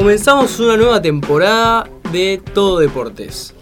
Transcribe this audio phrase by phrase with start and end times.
[0.00, 3.54] Comenzamos una nueva temporada de Todo Deportes.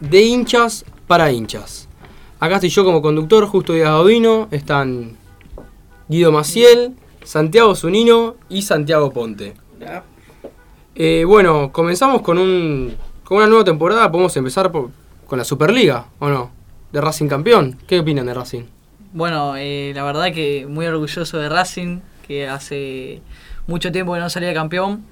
[0.00, 1.88] De hinchas para hinchas.
[2.40, 4.48] Acá estoy yo como conductor, Justo Díaz Gaudino.
[4.50, 5.16] Están
[6.08, 9.54] Guido Maciel, Santiago Zunino y Santiago Ponte.
[10.96, 14.10] Eh, bueno, comenzamos con, un, con una nueva temporada.
[14.10, 14.90] Podemos empezar por-
[15.28, 16.50] con la Superliga, ¿o no?
[16.90, 17.78] De Racing campeón.
[17.86, 18.64] ¿Qué opinan de Racing?
[19.12, 23.22] Bueno, eh, la verdad que muy orgulloso de Racing, que hace
[23.68, 25.04] mucho tiempo que no salía campeón.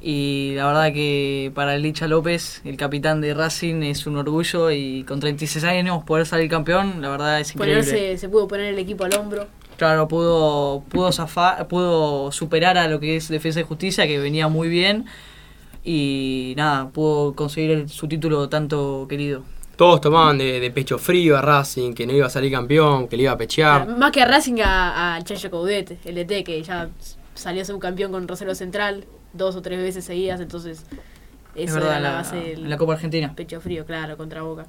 [0.00, 4.70] Y la verdad que para el Licha López, el capitán de Racing, es un orgullo
[4.70, 7.82] y con 36 años poder salir campeón, la verdad es increíble.
[7.82, 9.46] Ponerse, se pudo poner el equipo al hombro.
[9.76, 14.46] Claro, pudo, pudo, zafar, pudo superar a lo que es Defensa y Justicia, que venía
[14.48, 15.06] muy bien.
[15.84, 19.42] Y nada, pudo conseguir el- su título tanto querido.
[19.76, 23.16] Todos tomaban de, de pecho frío a Racing, que no iba a salir campeón, que
[23.16, 23.86] le iba a pechear.
[23.96, 26.88] Más que a Racing, a- al Chacho Coudet, el DT, que ya
[27.34, 30.84] salió subcampeón con Rosario Central dos o tres veces seguidas, entonces
[31.54, 33.32] Es eso verdad, era la la, base del en la Copa Argentina.
[33.34, 34.66] pecho frío, claro, contra Boca.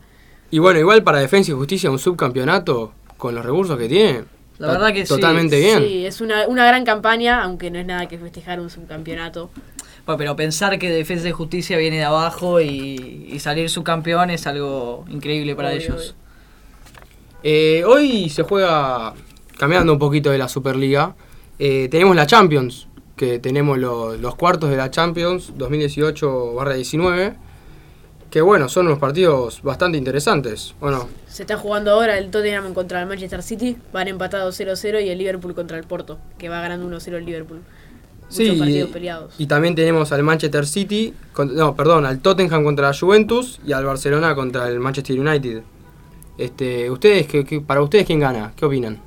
[0.52, 4.23] Y bueno, igual para Defensa y Justicia, un subcampeonato con los recursos que tiene.
[4.57, 5.07] La verdad que sí.
[5.07, 5.80] Totalmente bien.
[5.80, 9.49] Sí, es una, una gran campaña, aunque no es nada que festejar un subcampeonato.
[10.05, 14.47] Bueno, pero pensar que Defensa y Justicia viene de abajo y, y salir subcampeón es
[14.47, 16.15] algo increíble para Obvio, ellos.
[17.43, 19.13] Eh, hoy se juega,
[19.57, 21.15] cambiando un poquito de la Superliga,
[21.57, 22.89] eh, tenemos la Champions,
[23.20, 27.34] que tenemos lo- los cuartos de la Champions 2018-19,
[28.31, 31.09] que bueno, son unos partidos bastante interesantes, ¿o no?
[31.28, 35.17] Se está jugando ahora el Tottenham contra el Manchester City, van empatados 0-0 y el
[35.17, 37.59] Liverpool contra el Porto, que va ganando 1-0 el Liverpool.
[38.31, 39.33] Muchos partidos peleados.
[39.38, 43.73] y también tenemos al Manchester City, con- no, perdón, al Tottenham contra la Juventus y
[43.73, 45.64] al Barcelona contra el Manchester United.
[46.38, 48.54] Este, ustedes, ¿qué- qué- para ustedes, ¿quién gana?
[48.55, 48.99] ¿Qué opinan?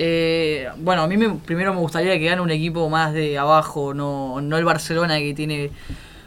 [0.00, 3.94] Eh, bueno, a mí me- primero me gustaría que gane un equipo más de abajo,
[3.94, 5.70] no, no el Barcelona que tiene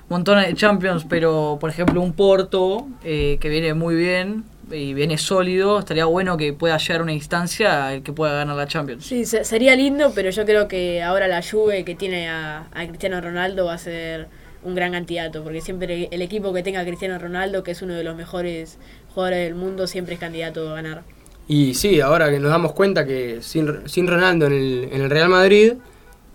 [0.10, 5.18] montones de Champions, pero por ejemplo un Porto eh, que viene muy bien y viene
[5.18, 9.06] sólido, estaría bueno que pueda llegar a una instancia el que pueda ganar la Champions.
[9.06, 12.88] Sí, se- sería lindo, pero yo creo que ahora la Juve que tiene a, a
[12.88, 14.28] Cristiano Ronaldo va a ser
[14.64, 17.94] un gran candidato, porque siempre el equipo que tenga a Cristiano Ronaldo, que es uno
[17.94, 18.78] de los mejores
[19.14, 21.04] jugadores del mundo, siempre es candidato a ganar.
[21.48, 25.10] Y sí, ahora que nos damos cuenta que sin, sin Ronaldo en el, en el
[25.10, 25.74] Real Madrid,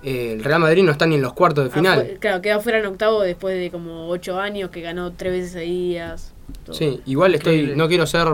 [0.02, 2.18] eh, el Real Madrid no está ni en los cuartos de final.
[2.20, 6.32] Claro, queda fuera en octavo después de como ocho años, que ganó tres veces seguidas.
[6.64, 6.74] todo.
[6.76, 8.28] Sí, igual estoy, no quiero ser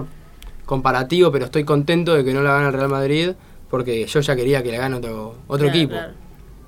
[0.66, 3.30] comparativo, pero estoy contento de que no la gane el Real Madrid,
[3.70, 5.92] porque yo ya quería que la gane otro, otro Claro, equipo.
[5.92, 6.12] claro.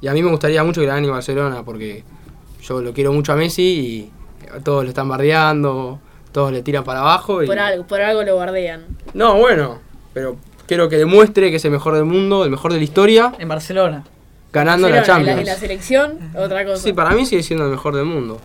[0.01, 2.05] Y a mí me gustaría mucho que la gane el Barcelona, porque
[2.63, 5.99] yo lo quiero mucho a Messi y todos lo están bardeando,
[6.31, 7.43] todos le tiran para abajo.
[7.43, 7.47] Y...
[7.47, 8.85] Por algo, por algo lo guardean.
[9.15, 9.81] No, bueno,
[10.15, 10.37] pero
[10.67, 13.49] quiero que demuestre que es el mejor del mundo, el mejor de la historia, En
[13.49, 14.05] Barcelona.
[14.53, 15.41] ganando la en Champions.
[15.41, 16.83] En la, selección, otra cosa.
[16.83, 18.41] Sí, para mí sigue siendo el mejor del mundo.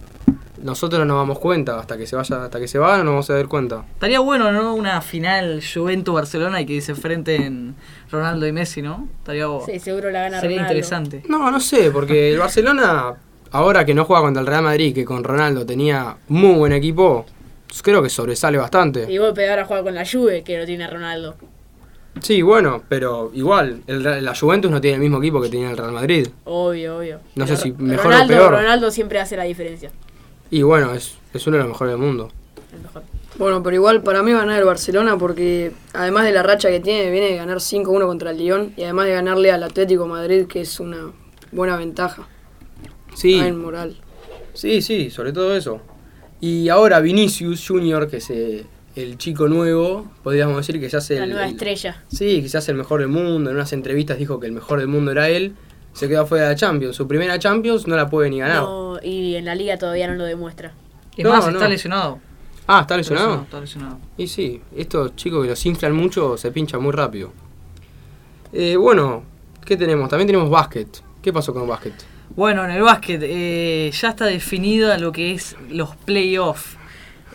[0.62, 3.12] Nosotros no nos damos cuenta, hasta que se vaya, hasta que se va no nos
[3.14, 3.86] vamos a dar cuenta.
[3.94, 4.76] Estaría bueno, ¿no?
[4.76, 7.76] Una final Juventus-Barcelona y que se enfrenten
[8.12, 9.08] Ronaldo y Messi, ¿no?
[9.20, 10.74] Estaría Sí, seguro la gana Sería Ronaldo.
[10.74, 11.24] interesante.
[11.30, 13.14] No, no sé, porque el Barcelona,
[13.52, 17.26] ahora que no juega contra el Real Madrid, que con Ronaldo tenía muy buen equipo,
[17.82, 19.10] creo que sobresale bastante.
[19.10, 21.36] Y vos pegar a jugar con la Juve, que lo tiene Ronaldo.
[22.22, 25.78] Sí, bueno, pero igual, el, la Juventus no tiene el mismo equipo que tenía el
[25.78, 26.28] Real Madrid.
[26.46, 27.20] Obvio, obvio.
[27.36, 28.52] No sé si mejor o Ronaldo, peor.
[28.52, 29.92] Ronaldo siempre hace la diferencia.
[30.52, 32.30] Y bueno, es, es uno de los mejores del mundo.
[32.74, 33.04] El mejor.
[33.38, 36.70] Bueno, pero igual para mí va a ganar el Barcelona porque además de la racha
[36.70, 40.08] que tiene, viene de ganar 5-1 contra el Lyon y además de ganarle al Atlético
[40.08, 41.12] Madrid, que es una
[41.52, 42.28] buena ventaja
[43.16, 43.96] Sí, en moral.
[44.54, 45.80] sí, sí, sobre todo eso.
[46.42, 51.16] Y ahora Vinicius Junior, que es eh, el chico nuevo, podríamos decir que se hace
[51.18, 52.04] La el, nueva el- estrella.
[52.08, 53.50] Sí, quizás el mejor del mundo.
[53.50, 55.56] En unas entrevistas dijo que el mejor del mundo era él.
[55.94, 56.96] Se quedó fuera de la Champions.
[56.96, 58.62] Su primera Champions no la puede ni ganar.
[58.64, 60.74] No, y en la liga todavía no lo demuestra.
[61.18, 61.54] Es No, más, no.
[61.54, 62.20] está lesionado.
[62.68, 63.42] Ah, ¿está lesionado?
[63.42, 63.98] Está lesionado.
[64.18, 67.32] Y sí, estos chicos que los inflan mucho se pinchan muy rápido.
[68.54, 69.24] Eh, bueno,
[69.66, 70.10] ¿qué tenemos?
[70.10, 70.88] También tenemos básquet.
[71.22, 71.94] ¿Qué pasó con el básquet?
[72.36, 76.78] Bueno, en el básquet eh, ya está definida lo que es los playoffs.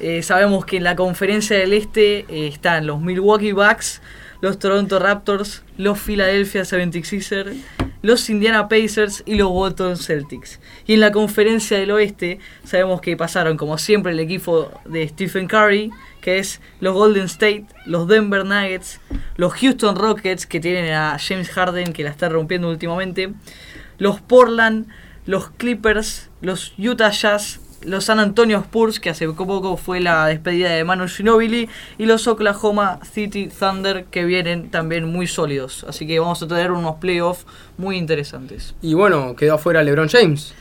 [0.01, 4.01] Eh, sabemos que en la conferencia del este eh, están los Milwaukee Bucks,
[4.41, 7.57] los Toronto Raptors, los Philadelphia 76ers,
[8.03, 10.61] los Indiana Pacers y los Boston Celtics.
[10.87, 15.49] Y en la conferencia del oeste sabemos que pasaron como siempre el equipo de Stephen
[15.49, 19.01] Curry, que es los Golden State, los Denver Nuggets,
[19.37, 23.33] los Houston Rockets, que tienen a James Harden, que la está rompiendo últimamente,
[23.97, 24.87] los Portland,
[25.25, 30.71] los Clippers, los Utah Jazz, los San Antonio Spurs, que hace poco fue la despedida
[30.71, 35.85] de Manu Ginobili, y los Oklahoma City Thunder, que vienen también muy sólidos.
[35.89, 37.47] Así que vamos a tener unos playoffs
[37.79, 38.75] muy interesantes.
[38.83, 40.55] Y bueno, quedó afuera LeBron James.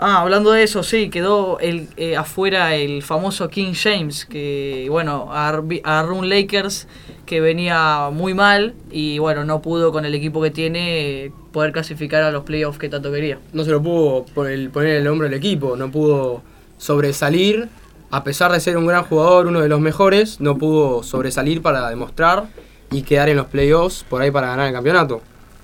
[0.00, 5.32] Ah, hablando de eso, sí, quedó el, eh, afuera el famoso King James, que bueno,
[5.32, 6.86] agarró un Lakers
[7.26, 12.22] que venía muy mal y bueno, no pudo con el equipo que tiene poder clasificar
[12.22, 13.40] a los playoffs que tanto quería.
[13.52, 16.42] No se lo pudo poner el hombro al equipo, no pudo
[16.78, 17.68] sobresalir,
[18.10, 21.88] a pesar de ser un gran jugador, uno de los mejores, no pudo sobresalir para
[21.90, 22.46] demostrar
[22.90, 25.20] y quedar en los playoffs por ahí para ganar el campeonato.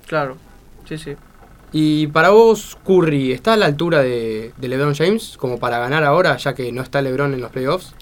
[0.07, 0.37] Claro,
[0.87, 1.15] sí, sí.
[1.71, 6.37] Y para vos, Curry, ¿está a la altura de, LeBron James como para ganar ahora,
[6.37, 7.93] ya que no está LeBron en los playoffs?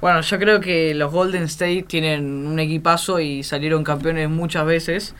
[0.00, 5.14] Bueno, yo creo que los Golden State tienen un equipazo y salieron campeones muchas veces.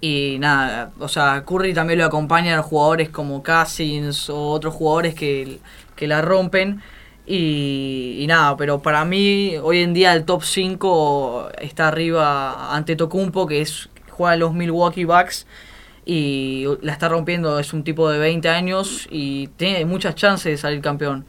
[0.00, 5.14] Y nada, o sea, Curry también lo acompaña a jugadores como Cousins o otros jugadores
[5.14, 5.58] que,
[6.06, 6.82] la rompen.
[7.26, 12.96] Y, y, nada, pero para mí hoy en día el top 5 está arriba ante
[12.96, 15.46] Tocumpo, que es juega los Milwaukee Bucks
[16.04, 20.56] y la está rompiendo, es un tipo de 20 años y tiene muchas chances de
[20.56, 21.24] salir campeón.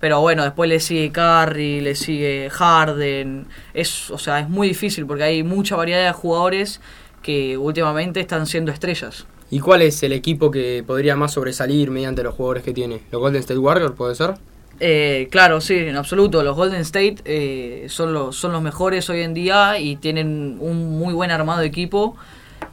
[0.00, 3.46] Pero bueno, después le sigue Curry, le sigue Harden.
[3.72, 6.80] Es, o sea, es muy difícil porque hay mucha variedad de jugadores
[7.22, 9.26] que últimamente están siendo estrellas.
[9.52, 13.02] ¿Y cuál es el equipo que podría más sobresalir mediante los jugadores que tiene?
[13.10, 14.32] ¿Los Golden State Warriors puede ser?
[14.80, 16.42] Eh, claro, sí, en absoluto.
[16.42, 20.98] Los Golden State eh, son, los, son los mejores hoy en día y tienen un
[20.98, 22.16] muy buen armado de equipo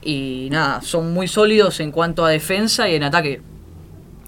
[0.02, 3.42] y nada, son muy sólidos en cuanto a defensa y en ataque.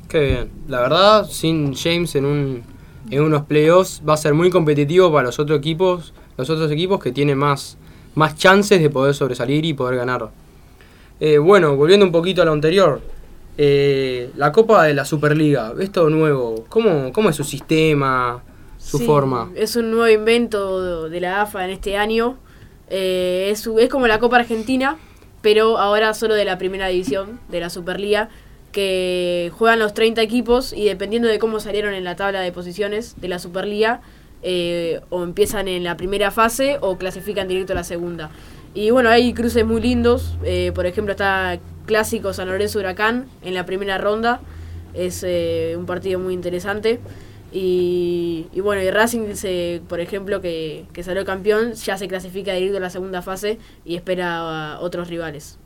[0.10, 0.52] Qué bien.
[0.68, 2.64] La verdad, sin James en un
[3.10, 7.02] en unos playoffs va a ser muy competitivo para los otros equipos, los otros equipos
[7.02, 7.78] que tienen más,
[8.14, 10.32] más chances de poder sobresalir y poder ganar.
[11.24, 13.00] Eh, bueno, volviendo un poquito a lo anterior,
[13.56, 18.44] eh, la Copa de la Superliga, esto nuevo, ¿cómo, cómo es su sistema,
[18.80, 19.52] su forma?
[19.54, 22.38] Es un nuevo invento de la AFA en este año.
[22.90, 24.98] Eh, es, es como la Copa Argentina,
[25.44, 28.30] pero ahora solo de la primera división de la Superliga,
[28.72, 33.22] que juegan los 30 equipos y dependiendo de cómo salieron en la tabla de posiciones
[33.22, 34.02] de la Superliga,
[34.42, 38.32] eh, o empiezan en la primera fase o clasifican directo a la segunda.
[38.74, 43.54] Y bueno, hay cruces muy lindos, eh, por ejemplo está Clásico San Lorenzo Huracán en
[43.54, 44.40] la primera ronda,
[44.94, 47.00] es eh, un partido muy interesante.
[47.54, 52.78] Y, bueno, y Racing, dice, por ejemplo, que, que, salió campeón, ya se clasifica directo
[52.78, 55.60] a la segunda fase y espera a otros rivales.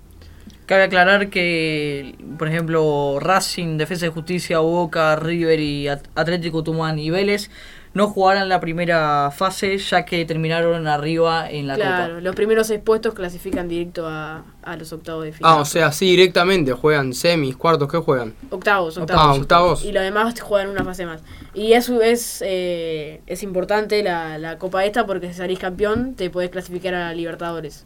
[0.65, 7.11] Cabe aclarar que, por ejemplo, Racing, Defensa de Justicia, Boca, River y Atlético Tucumán y
[7.11, 7.51] Vélez
[7.95, 12.21] no jugaron la primera fase ya que terminaron arriba en la claro, Copa.
[12.21, 14.43] los primeros seis puestos clasifican directo a,
[14.77, 15.53] los octavos de final.
[15.53, 18.33] Ah, o sea, sí, directamente juegan semis, cuartos, ¿qué juegan?
[18.49, 19.23] Octavos, octavos.
[19.23, 19.85] Ah, octavos.
[19.85, 21.21] Y los demás juegan una fase más.
[21.53, 26.29] Y eso es, eh, es importante la, la Copa esta porque si salís campeón te
[26.29, 27.85] podés clasificar a Libertadores.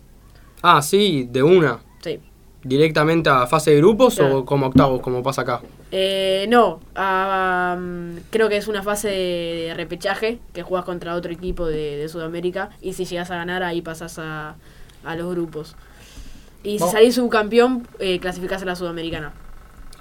[0.64, 1.82] Ah, sí, de una.
[2.02, 2.20] Sí.
[2.64, 5.62] ¿Directamente a fase de grupos o como octavos, como pasa acá?
[5.92, 6.82] Eh, no,
[8.30, 12.94] creo que es una fase de, repechaje que juegas contra otro equipo de, Sudamérica y
[12.94, 14.56] si llegas a ganar ahí pasas a,
[15.16, 15.76] los grupos.
[16.62, 19.32] Y si salís subcampeón, eh, clasificás a la Sudamericana.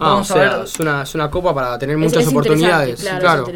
[0.01, 3.01] Ah, o sea, es una, es una copa para tener muchas oportunidades.
[3.01, 3.47] Claro,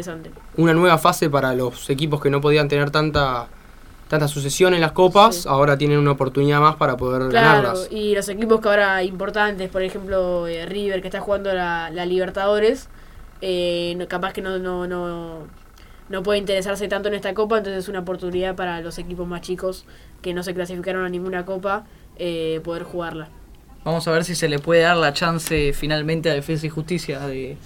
[0.57, 3.47] Una nueva fase para los equipos que no podían tener tanta
[4.07, 8.29] tanta sucesión en las copas, ahora tienen una oportunidad más para poder claro, Y los
[8.29, 12.89] equipos que ahora importantes, por ejemplo, eh, River que está jugando la, Libertadores,
[13.41, 15.47] eh, capaz que no, no, no,
[16.09, 19.41] no puede interesarse tanto en esta copa, entonces es una oportunidad para los equipos más
[19.41, 19.85] chicos
[20.21, 21.85] que no se clasificaron a ninguna copa
[22.17, 23.29] eh, poder jugarla.
[23.83, 27.19] Vamos a ver si se le puede dar la chance finalmente a Defensa y Justicia
[27.27, 27.57] de,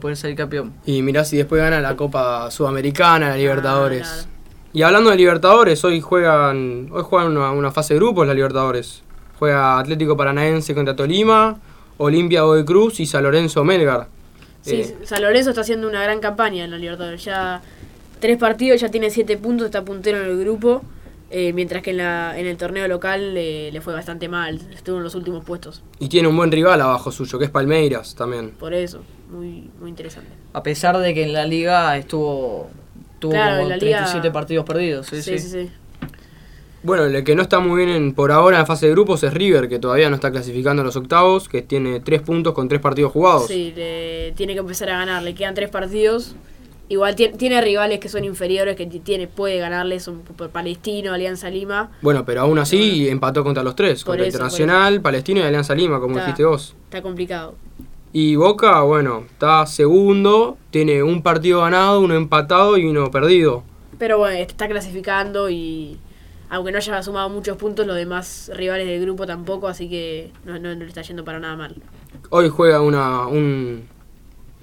[0.00, 0.74] poder salir campeón.
[0.84, 4.28] Y mirá si después gana la Copa Sudamericana, la Libertadores.
[4.74, 9.02] Y hablando de Libertadores, hoy juegan hoy juegan una, fase de grupos la Libertadores.
[9.38, 11.58] Juega Atlético Paranaense contra Tolima,
[11.98, 14.08] Olimpia de Cruz y San Lorenzo Melgar.
[14.62, 17.22] Sí, eh, San Lorenzo está haciendo una gran campaña en la Libertadores.
[17.22, 17.60] Ya
[18.18, 20.82] tres partidos, ya tiene siete puntos, está puntero en el grupo.
[21.30, 25.02] Eh, mientras que en, la, en el torneo local le fue bastante mal, estuvo en
[25.02, 25.82] los últimos puestos.
[25.98, 28.52] Y tiene un buen rival abajo suyo, que es Palmeiras también.
[28.52, 30.30] Por eso, muy, muy interesante.
[30.52, 32.70] A pesar de que en la liga estuvo
[33.22, 35.06] tuvo como 37 partidos perdidos.
[35.06, 35.70] Sí sí, sí,
[36.82, 39.68] Bueno, el que no está muy bien por ahora en fase de grupos es River,
[39.68, 43.12] que todavía no está clasificando en los octavos, que tiene 3 puntos con 3 partidos
[43.12, 43.46] jugados.
[43.46, 43.72] Sí,
[44.34, 46.34] tiene que empezar a ganar, le quedan 3 partidos.
[46.88, 51.90] Igual tiene, rivales que son inferiores, que tiene puede ganarles, son por Palestino, Alianza Lima.
[52.02, 56.18] Bueno, pero aún así empató contra los tres, contra Internacional, Palestino y Alianza Lima, como
[56.18, 56.74] dijiste vos.
[56.84, 57.54] Está complicado.
[58.12, 63.62] Y Boca, bueno, está segundo, tiene un partido ganado, uno empatado y uno perdido.
[63.98, 65.98] Pero bueno, está clasificando y
[66.50, 70.58] aunque no haya sumado muchos puntos, los demás rivales del grupo tampoco, así que no,
[70.58, 71.74] no, le está yendo para nada mal.
[72.28, 73.84] Hoy juega una, un,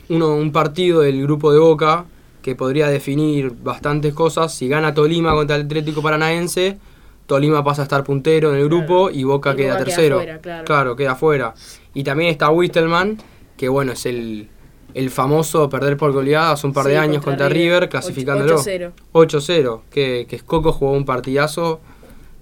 [0.09, 2.05] uno, un partido del grupo de Boca
[2.43, 4.53] que podría definir bastantes cosas.
[4.53, 6.77] Si gana Tolima contra el Atlético Paranaense,
[7.25, 10.15] Tolima pasa a estar puntero en el grupo y Boca Y queda Boca queda tercero.
[10.17, 10.95] fuera, claro.
[10.95, 11.55] queda fuera.
[11.95, 13.17] Y también está Wistelman,
[13.59, 14.47] que bueno, es el,
[14.93, 18.57] el famoso perder por goleada hace un par de años contra, River, clasificándolo.
[18.57, 18.91] 8-0.
[19.11, 21.81] 8-0, que, que Coco jugó un partidazo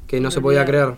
[0.05, 0.93] que no se podía creer.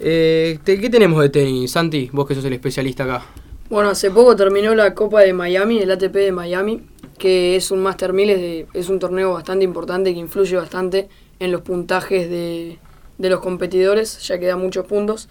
[0.00, 2.10] Eh, te- ¿Qué tenemos de tenis, Santi?
[2.12, 3.24] Vos que sos el especialista acá.
[3.70, 6.82] Bueno, hace poco terminó la Copa de Miami, el ATP de Miami,
[7.18, 11.08] que es un Master 1000, es, de- es un torneo bastante importante que influye bastante
[11.38, 12.78] en los puntajes de,
[13.16, 15.30] de los competidores, ya que da muchos puntos.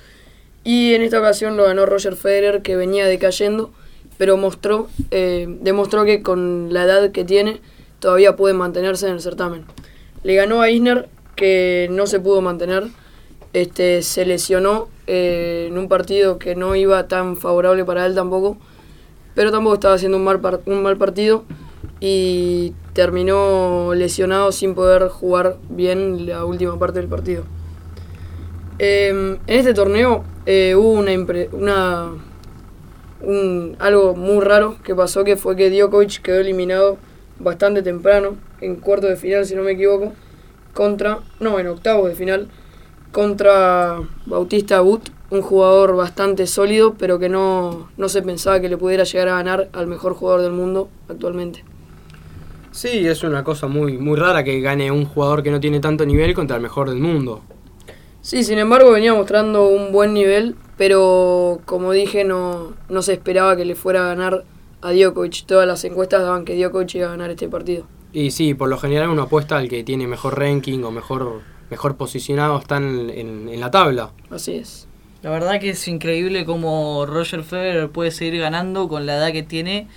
[0.64, 3.72] Y en esta ocasión lo ganó Roger Federer, que venía decayendo,
[4.18, 7.62] pero mostró, eh, demostró que con la edad que tiene
[8.00, 9.66] todavía puede mantenerse en el certamen.
[10.24, 12.88] Le ganó a Isner, que no se pudo mantener,
[13.54, 18.58] este, se lesionó eh, en un partido que no iba tan favorable para él tampoco,
[19.36, 21.46] pero tampoco estaba haciendo un mal, un mal partido
[22.02, 27.44] y terminó lesionado sin poder jugar bien la última parte del partido.
[28.80, 31.12] Eh, en este torneo eh, hubo una,
[31.52, 32.12] una
[33.22, 36.98] un- algo muy raro que pasó que fue que Djokovic quedó eliminado
[37.40, 40.14] bastante temprano, en cuarto de final si no me equivoco,
[40.74, 42.50] contra, no, en octavos de final,
[43.12, 48.78] contra Bautista Agut, un jugador bastante sólido, pero que no, no se pensaba que le
[48.78, 51.64] pudiera llegar a ganar al mejor jugador del mundo actualmente.
[52.72, 56.06] Sí, es una cosa muy, muy rara que gane un jugador que no tiene tanto
[56.06, 57.42] nivel contra el mejor del mundo.
[58.30, 63.56] Sí, sin embargo venía mostrando un buen nivel, pero como dije no, no se esperaba
[63.58, 64.44] que le fuera a ganar
[64.84, 65.48] a Djokovic.
[65.48, 67.88] Todas las encuestas daban que Djokovic iba a ganar este partido.
[68.14, 71.96] Y sí, por lo general uno apuesta al que tiene mejor ranking o mejor, mejor
[71.98, 74.12] posicionado está en, en- en la tabla.
[74.30, 74.88] Así es.
[75.24, 79.42] La verdad que es increíble cómo Roger Federer puede seguir ganando con la edad que
[79.42, 79.88] tiene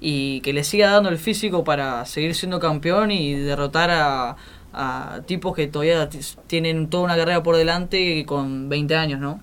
[0.00, 4.36] y que le siga dando el físico para seguir siendo campeón y derrotar a,
[4.74, 6.08] a tipos que todavía
[6.46, 9.40] tienen toda una carrera por delante con 20 años, ¿no?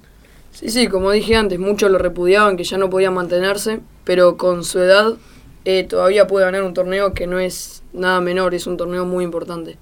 [0.51, 4.63] Sí, sí, como dije antes, muchos lo repudiaban que ya no podía mantenerse, pero con
[4.63, 5.13] su edad
[5.63, 9.23] eh, todavía puede ganar un torneo que no es nada menor, es un torneo muy
[9.23, 9.77] importante.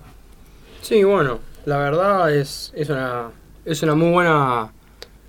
[0.82, 3.32] Sí, bueno, la verdad es, es, una,
[3.66, 4.72] es una muy buena,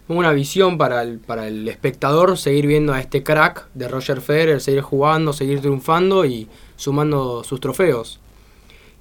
[0.08, 4.20] muy buena visión para el, para el espectador seguir viendo a este crack de Roger
[4.20, 8.20] Federer, seguir jugando, seguir triunfando y sumando sus trofeos.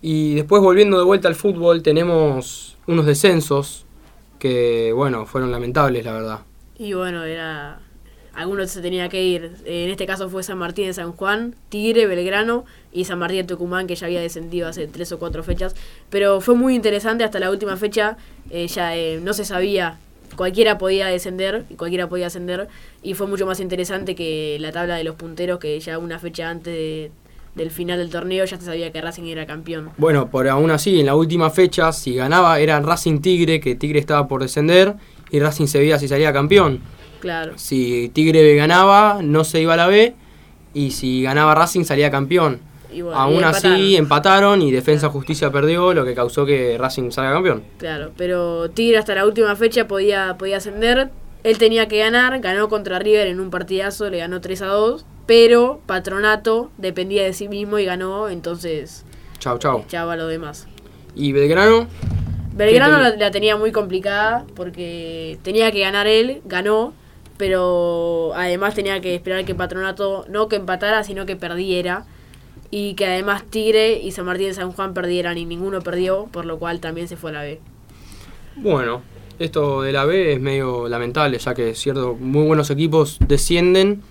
[0.01, 3.85] Y después volviendo de vuelta al fútbol tenemos unos descensos
[4.39, 6.39] que, bueno, fueron lamentables, la verdad.
[6.77, 7.79] Y bueno, era.
[8.33, 9.51] Algunos se tenía que ir.
[9.65, 12.63] En este caso fue San Martín de San Juan, Tigre, Belgrano
[12.93, 15.75] y San Martín de Tucumán, que ya había descendido hace tres o cuatro fechas.
[16.09, 18.15] Pero fue muy interesante hasta la última fecha.
[18.49, 19.99] eh, ya eh, no se sabía.
[20.37, 22.69] Cualquiera podía descender y cualquiera podía ascender.
[23.03, 26.49] Y fue mucho más interesante que la tabla de los punteros, que ya una fecha
[26.49, 27.11] antes de-
[27.55, 29.89] del final del torneo ya se sabía que Racing era campeón.
[29.97, 33.99] Bueno, por aún así, en la última fecha, si ganaba era Racing Tigre, que Tigre
[33.99, 34.95] estaba por descender,
[35.31, 36.81] y Racing se veía si salía campeón.
[37.19, 37.53] Claro.
[37.57, 40.15] Si Tigre ganaba, no se iba a la B,
[40.73, 42.61] y si ganaba Racing salía campeón.
[42.91, 44.57] Y bueno, y aún así empataron.
[44.57, 47.63] empataron y Defensa Justicia perdió, lo que causó que Racing salga campeón.
[47.77, 51.09] Claro, pero Tigre hasta la última fecha podía, podía ascender.
[51.43, 55.05] Él tenía que ganar, ganó contra River en un partidazo, le ganó 3 a 2.
[55.29, 59.05] Pero Patronato dependía de sí mismo y ganó, entonces
[59.37, 59.81] Chau, chau.
[59.85, 60.65] echaba a lo demás.
[61.13, 61.85] Y Belgrano,
[62.55, 66.93] Belgrano ¿Qué la, te- la tenía muy complicada porque tenía que ganar él, ganó,
[67.37, 72.05] pero además tenía que esperar que Patronato no que empatara, sino que perdiera.
[72.71, 76.45] Y que además Tigre y San Martín de San Juan perdieran y ninguno perdió, por
[76.45, 77.59] lo cual también se fue a la B.
[78.55, 79.01] bueno,
[79.39, 84.01] esto de la B es medio lamentable, ya que cierto, muy buenos equipos descienden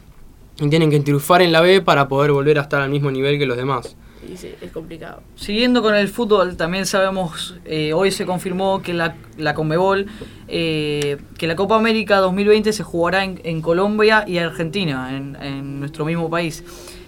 [0.60, 3.38] y tienen que triunfar en la B para poder volver a estar al mismo nivel
[3.38, 3.96] que los demás.
[4.30, 5.22] Y sí, es complicado.
[5.36, 10.06] Siguiendo con el fútbol, también sabemos, eh, hoy se confirmó que la, la Conmebol,
[10.48, 15.80] eh, que la Copa América 2020 se jugará en, en Colombia y Argentina, en, en
[15.80, 16.64] nuestro mismo país.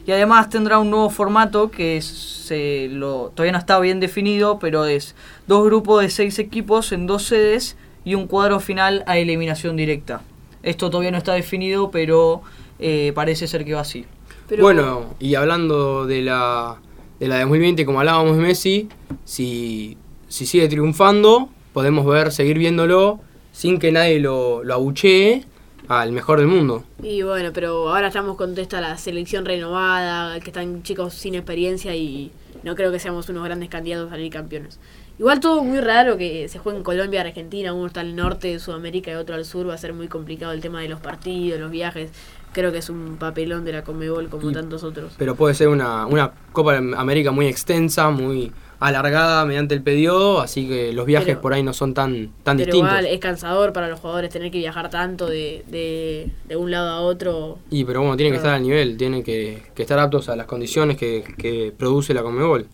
[0.07, 4.87] Y además tendrá un nuevo formato que se lo, todavía no está bien definido, pero
[4.87, 5.15] es
[5.47, 10.23] dos grupos de seis equipos en dos sedes y un cuadro final a eliminación directa.
[10.63, 12.43] Esto todavía no está definido, pero
[12.81, 14.05] eh, parece ser que va así.
[14.49, 16.79] Pero, Bueno, y hablando de la,
[17.19, 18.89] de la de 2020, como hablábamos de Messi,
[19.25, 19.97] si,
[20.29, 23.21] si sigue triunfando, podemos ver, seguir viéndolo
[23.53, 25.45] sin que nadie lo, lo abuchee
[25.89, 26.85] al mejor del mundo.
[27.03, 31.35] Y bueno, pero ahora estamos con toda esta la selección renovada, que están chicos sin
[31.35, 32.31] experiencia y
[32.63, 34.79] no creo que seamos unos grandes candidatos a salir campeones.
[35.19, 38.59] Igual todo muy raro que se juegue en Colombia, Argentina, uno está al norte de
[38.59, 41.61] Sudamérica y otro al sur, va a ser muy complicado el tema de los partidos,
[41.61, 42.11] los viajes.
[42.53, 45.13] Creo que es un papelón de la Comebol como Y- tantos otros.
[45.19, 50.41] Pero puede ser una, una Copa de América muy extensa, muy alargada mediante el periodo,
[50.41, 52.91] así que los viajes Pero- por ahí no son tan, tan Pero distintos.
[52.91, 56.89] igual es cansador para los jugadores tener que viajar tanto de, de, de un lado
[56.91, 57.59] a otro.
[57.71, 60.47] Y pero bueno, tienen que estar al nivel, tienen que, que estar aptos a las
[60.47, 62.67] condiciones que, que produce la Conmebol.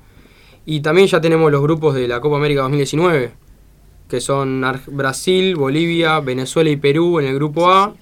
[0.64, 3.32] Y también ya tenemos los grupos de la Copa América 2019,
[4.08, 7.94] que son Brasil, Bolivia, Venezuela y Perú en el grupo A.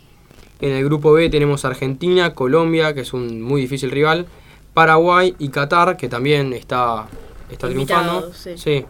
[0.60, 4.26] En el grupo B tenemos Argentina, Colombia, que es un muy difícil rival,
[4.72, 7.06] Paraguay y Qatar, que también está,
[7.50, 8.26] está triunfando.
[8.28, 8.84] Invitados, sí.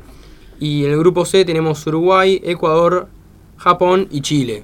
[0.61, 3.09] Y en el grupo C tenemos Uruguay, Ecuador,
[3.57, 4.63] Japón y Chile.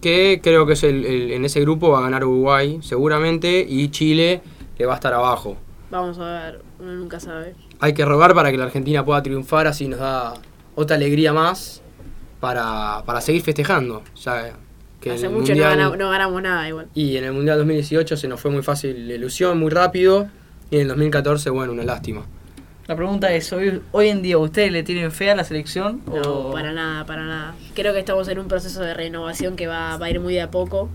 [0.00, 3.90] Que creo que es el, el- en ese grupo va a ganar Uruguay seguramente y
[3.90, 4.40] Chile
[4.78, 5.56] le va a estar abajo.
[5.90, 7.54] Vamos a ver, uno nunca sabe.
[7.80, 10.34] Hay que rogar para que la Argentina pueda triunfar, así nos da
[10.74, 11.82] otra alegría más
[12.40, 14.02] para, para seguir festejando.
[14.22, 14.56] Ya
[15.00, 16.86] que Hace mucho no, Mundial- no ganamos nada igual.
[16.94, 20.28] Y en el Mundial 2018 se nos fue muy fácil la ilusión, muy rápido.
[20.70, 22.26] Y en el 2014, bueno, una lástima.
[22.86, 26.02] La pregunta es, hoy, hoy en día, ¿ustedes le tienen fe a la selección?
[26.06, 27.54] No, o- para nada, para nada.
[27.74, 30.42] Creo que estamos en un proceso de renovación que va, va a ir muy de
[30.42, 30.88] a poco.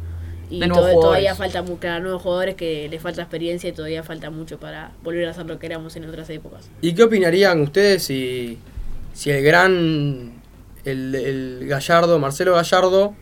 [0.50, 4.04] Y De nuevos to- todavía falta claro, nuevos jugadores que les falta experiencia y todavía
[4.04, 6.70] falta mucho para volver a hacer lo que éramos en otras épocas.
[6.82, 8.60] ¿Y qué opinarían ustedes si,
[9.14, 10.34] si el gran,
[10.84, 13.16] el, el Gallardo, Marcelo Gallardo,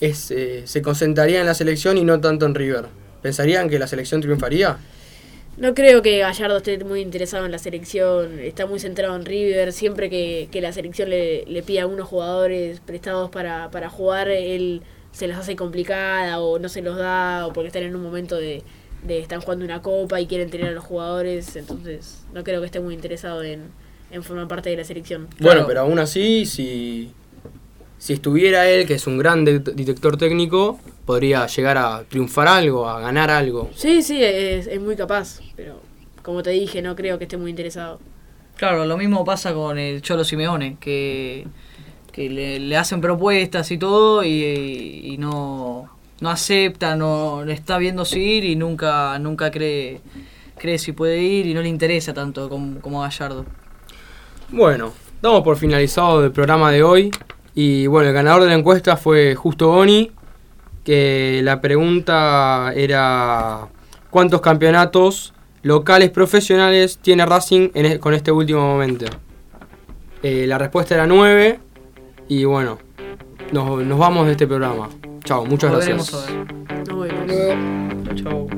[0.00, 2.86] es, eh, se concentraría en la selección y no tanto en River?
[3.22, 4.78] ¿Pensarían que la selección triunfaría?
[5.56, 9.72] No creo que Gallardo esté muy interesado en la selección, está muy centrado en River,
[9.72, 14.28] siempre que, que la selección le, le pide a unos jugadores prestados para, para jugar,
[14.28, 18.02] él se las hace complicada o no se los da o porque están en un
[18.02, 18.64] momento de,
[19.02, 22.66] de están jugando una copa y quieren tener a los jugadores, entonces no creo que
[22.66, 23.62] esté muy interesado en,
[24.10, 25.22] en formar parte de la selección.
[25.40, 25.66] Bueno, Claro.
[25.66, 27.14] pero aún así, si,
[27.98, 32.88] si estuviera él, que es un gran de- detector técnico, podría llegar a triunfar algo,
[32.88, 33.70] a ganar algo.
[33.74, 35.80] Sí, sí, es, es muy capaz, pero
[36.22, 38.00] como te dije, no creo que esté muy interesado.
[38.56, 41.46] Claro, lo mismo pasa con el Cholo Simeone, que,
[42.12, 44.30] que le, le hacen propuestas y todo y,
[45.04, 50.00] y no, no acepta, no le está viendo si ir y nunca, nunca cree,
[50.58, 53.44] cree si puede ir y no le interesa tanto como, como a Gallardo.
[54.48, 57.10] Bueno, damos por finalizado el programa de hoy.
[57.58, 60.12] Y bueno, el ganador de la encuesta fue Justo Boni,
[60.84, 63.66] que la pregunta era
[64.10, 69.06] ¿cuántos campeonatos locales profesionales tiene Racing en e- con este último momento?
[70.22, 71.58] Eh, la respuesta era 9
[72.28, 72.78] y bueno,
[73.52, 74.90] nos, nos vamos de este programa.
[75.24, 76.12] Chao, muchas gracias.
[76.12, 76.86] a ver.
[76.88, 78.22] Nos vemos.
[78.22, 78.48] Chau.